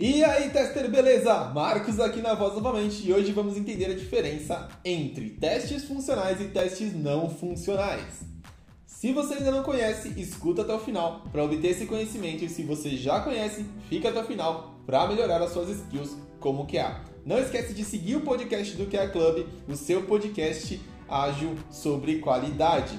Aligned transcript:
E 0.00 0.22
aí, 0.22 0.48
tester, 0.50 0.88
beleza? 0.88 1.46
Marcos 1.46 1.98
aqui 1.98 2.22
na 2.22 2.32
voz 2.32 2.54
novamente 2.54 3.04
e 3.04 3.12
hoje 3.12 3.32
vamos 3.32 3.56
entender 3.56 3.86
a 3.86 3.96
diferença 3.96 4.68
entre 4.84 5.30
testes 5.30 5.86
funcionais 5.86 6.40
e 6.40 6.44
testes 6.44 6.94
não 6.94 7.28
funcionais. 7.28 8.22
Se 8.86 9.12
você 9.12 9.34
ainda 9.34 9.50
não 9.50 9.64
conhece, 9.64 10.14
escuta 10.16 10.62
até 10.62 10.72
o 10.72 10.78
final 10.78 11.24
para 11.32 11.42
obter 11.42 11.70
esse 11.70 11.84
conhecimento 11.84 12.44
e 12.44 12.48
se 12.48 12.62
você 12.62 12.90
já 12.90 13.18
conhece, 13.18 13.66
fica 13.88 14.10
até 14.10 14.20
o 14.20 14.24
final 14.24 14.76
para 14.86 15.04
melhorar 15.08 15.42
as 15.42 15.50
suas 15.50 15.68
skills 15.68 16.16
como 16.38 16.68
QA. 16.68 17.02
Não 17.26 17.40
esquece 17.40 17.74
de 17.74 17.82
seguir 17.84 18.14
o 18.14 18.20
podcast 18.20 18.76
do 18.76 18.86
QA 18.86 19.08
Club, 19.08 19.48
o 19.66 19.74
seu 19.74 20.04
podcast 20.04 20.80
ágil 21.08 21.56
sobre 21.72 22.20
qualidade. 22.20 22.96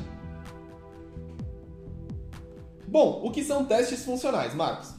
Bom, 2.85 3.21
o 3.23 3.31
que 3.31 3.41
são 3.41 3.63
testes 3.63 4.03
funcionais, 4.03 4.53
Marcos? 4.53 4.98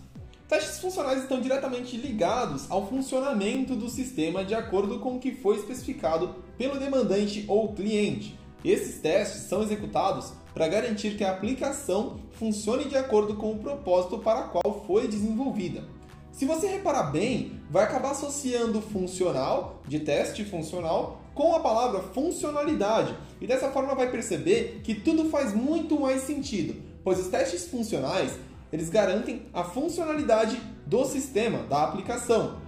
Testes 0.50 0.80
funcionais 0.80 1.22
estão 1.22 1.40
diretamente 1.40 1.96
ligados 1.96 2.68
ao 2.68 2.84
funcionamento 2.88 3.77
do 3.77 3.88
sistema 3.88 4.45
de 4.45 4.52
acordo 4.52 4.98
com 4.98 5.14
o 5.14 5.20
que 5.20 5.30
foi 5.30 5.54
especificado 5.54 6.34
pelo 6.59 6.76
demandante 6.76 7.45
ou 7.46 7.73
cliente. 7.73 8.36
Esses 8.64 9.00
testes 9.00 9.42
são 9.42 9.62
executados 9.62 10.32
para 10.52 10.66
garantir 10.66 11.16
que 11.16 11.23
a 11.23 11.30
aplicação 11.30 12.18
funcione 12.32 12.86
de 12.86 12.96
acordo 12.96 13.36
com 13.36 13.52
o 13.52 13.59
propósito 13.60 14.18
para 14.18 14.42
qual 14.42 14.84
foi 14.88 15.06
desenvolvida. 15.06 15.84
Se 16.32 16.45
você 16.46 16.66
reparar 16.66 17.12
bem, 17.12 17.60
vai 17.70 17.84
acabar 17.84 18.10
associando 18.10 18.82
funcional, 18.82 19.80
de 19.87 20.01
teste 20.01 20.45
funcional, 20.45 21.20
com 21.32 21.54
a 21.54 21.60
palavra 21.60 22.01
funcionalidade, 22.01 23.16
e 23.40 23.46
dessa 23.46 23.70
forma 23.70 23.95
vai 23.95 24.10
perceber 24.10 24.80
que 24.82 24.96
tudo 24.96 25.30
faz 25.30 25.54
muito 25.54 26.01
mais 26.01 26.23
sentido 26.23 26.90
pois 27.02 27.18
os 27.18 27.28
testes 27.28 27.68
funcionais 27.68 28.38
eles 28.73 28.88
garantem 28.88 29.47
a 29.52 29.65
funcionalidade 29.65 30.60
do 30.87 31.05
sistema, 31.05 31.59
da 31.65 31.84
aplicação. 31.84 32.59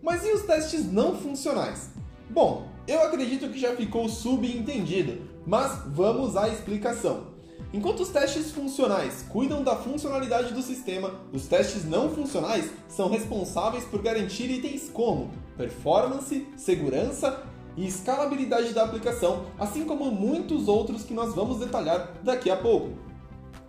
Mas 0.00 0.24
e 0.24 0.32
os 0.32 0.42
testes 0.42 0.90
não 0.90 1.16
funcionais? 1.16 1.90
Bom, 2.28 2.68
eu 2.86 3.02
acredito 3.02 3.48
que 3.48 3.58
já 3.58 3.76
ficou 3.76 4.08
subentendido, 4.08 5.22
mas 5.46 5.82
vamos 5.86 6.36
à 6.36 6.48
explicação. 6.48 7.32
Enquanto 7.72 8.00
os 8.00 8.10
testes 8.10 8.50
funcionais 8.50 9.24
cuidam 9.28 9.62
da 9.62 9.76
funcionalidade 9.76 10.52
do 10.52 10.60
sistema, 10.60 11.14
os 11.32 11.46
testes 11.46 11.84
não 11.84 12.10
funcionais 12.10 12.70
são 12.88 13.08
responsáveis 13.08 13.84
por 13.84 14.02
garantir 14.02 14.50
itens 14.50 14.90
como 14.92 15.30
performance, 15.56 16.46
segurança 16.56 17.46
e 17.76 17.86
escalabilidade 17.86 18.72
da 18.72 18.84
aplicação, 18.84 19.46
assim 19.58 19.84
como 19.84 20.10
muitos 20.10 20.68
outros 20.68 21.02
que 21.02 21.14
nós 21.14 21.34
vamos 21.34 21.58
detalhar 21.58 22.12
daqui 22.22 22.50
a 22.50 22.56
pouco. 22.56 22.90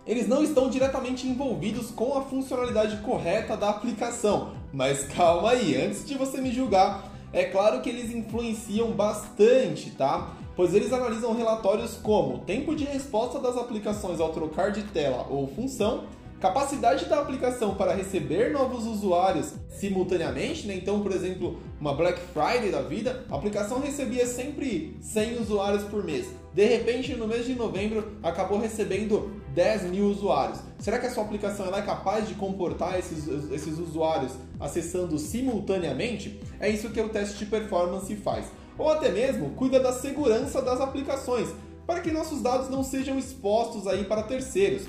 Eles 0.06 0.28
não 0.28 0.42
estão 0.42 0.68
diretamente 0.68 1.26
envolvidos 1.26 1.90
com 1.90 2.18
a 2.18 2.22
funcionalidade 2.22 2.98
correta 2.98 3.56
da 3.56 3.70
aplicação, 3.70 4.52
mas 4.72 5.04
calma 5.04 5.50
aí, 5.50 5.76
antes 5.76 6.04
de 6.04 6.14
você 6.14 6.40
me 6.40 6.52
julgar, 6.52 7.10
é 7.32 7.44
claro 7.44 7.80
que 7.80 7.88
eles 7.88 8.14
influenciam 8.14 8.92
bastante, 8.92 9.90
tá? 9.90 10.36
Pois 10.54 10.74
eles 10.74 10.92
analisam 10.92 11.34
relatórios 11.34 11.96
como 11.96 12.38
tempo 12.40 12.76
de 12.76 12.84
resposta 12.84 13.40
das 13.40 13.56
aplicações 13.56 14.20
ao 14.20 14.30
trocar 14.30 14.70
de 14.70 14.82
tela 14.84 15.26
ou 15.28 15.48
função, 15.48 16.04
capacidade 16.44 17.06
da 17.06 17.20
aplicação 17.20 17.74
para 17.74 17.94
receber 17.94 18.52
novos 18.52 18.84
usuários 18.84 19.54
simultaneamente, 19.70 20.66
né? 20.66 20.74
Então, 20.74 21.00
por 21.00 21.10
exemplo, 21.10 21.58
uma 21.80 21.94
Black 21.94 22.20
Friday 22.34 22.70
da 22.70 22.82
vida, 22.82 23.24
a 23.30 23.34
aplicação 23.34 23.80
recebia 23.80 24.26
sempre 24.26 24.94
100 25.00 25.40
usuários 25.40 25.84
por 25.84 26.04
mês. 26.04 26.26
De 26.52 26.66
repente, 26.66 27.14
no 27.14 27.26
mês 27.26 27.46
de 27.46 27.54
novembro, 27.54 28.18
acabou 28.22 28.58
recebendo 28.58 29.40
10 29.54 29.84
mil 29.84 30.04
usuários. 30.04 30.60
Será 30.78 30.98
que 30.98 31.06
a 31.06 31.10
sua 31.10 31.24
aplicação 31.24 31.74
é 31.74 31.80
capaz 31.80 32.28
de 32.28 32.34
comportar 32.34 32.98
esses, 32.98 33.26
esses 33.50 33.78
usuários 33.78 34.32
acessando 34.60 35.18
simultaneamente? 35.18 36.38
É 36.60 36.68
isso 36.68 36.90
que 36.90 37.00
o 37.00 37.08
teste 37.08 37.38
de 37.38 37.46
performance 37.46 38.14
faz. 38.16 38.52
Ou 38.76 38.90
até 38.90 39.10
mesmo 39.10 39.54
cuida 39.54 39.80
da 39.80 39.94
segurança 39.94 40.60
das 40.60 40.78
aplicações, 40.78 41.48
para 41.86 42.00
que 42.00 42.10
nossos 42.10 42.42
dados 42.42 42.68
não 42.68 42.84
sejam 42.84 43.18
expostos 43.18 43.86
aí 43.86 44.04
para 44.04 44.24
terceiros. 44.24 44.82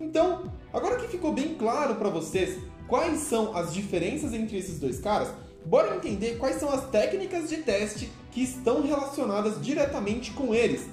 Então, 0.00 0.50
agora 0.72 0.96
que 0.96 1.08
ficou 1.08 1.32
bem 1.32 1.54
claro 1.54 1.96
para 1.96 2.08
vocês 2.08 2.58
quais 2.88 3.20
são 3.20 3.56
as 3.56 3.72
diferenças 3.72 4.32
entre 4.32 4.56
esses 4.56 4.80
dois 4.80 4.98
caras, 4.98 5.28
bora 5.64 5.94
entender 5.94 6.38
quais 6.38 6.56
são 6.56 6.70
as 6.70 6.88
técnicas 6.88 7.48
de 7.48 7.58
teste 7.58 8.10
que 8.30 8.42
estão 8.42 8.82
relacionadas 8.82 9.60
diretamente 9.60 10.32
com 10.32 10.54
eles. 10.54 10.88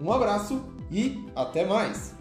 Um 0.00 0.12
abraço 0.12 0.62
e 0.90 1.24
até 1.34 1.66
mais! 1.66 2.17